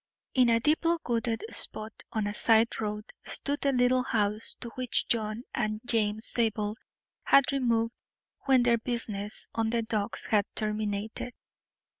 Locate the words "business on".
8.79-9.69